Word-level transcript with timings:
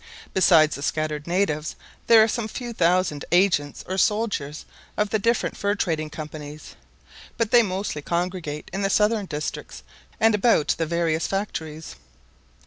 Besides 0.33 0.73
the 0.75 0.81
scattered 0.81 1.27
natives, 1.27 1.75
there 2.07 2.23
are 2.23 2.27
some 2.27 2.47
few 2.47 2.73
thousand 2.73 3.23
agents 3.31 3.85
or 3.87 3.99
soldiers 3.99 4.65
of 4.97 5.11
the 5.11 5.19
different 5.19 5.55
fur 5.55 5.75
trading 5.75 6.09
companies; 6.09 6.73
but 7.37 7.51
they 7.51 7.61
mostly 7.61 8.01
congregate 8.01 8.71
in 8.73 8.81
the 8.81 8.89
southern 8.89 9.27
districts 9.27 9.83
and 10.19 10.33
about 10.33 10.69
the 10.79 10.87
various 10.87 11.27
factories. 11.27 11.97